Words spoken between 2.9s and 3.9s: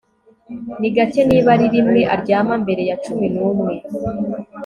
cumi numwe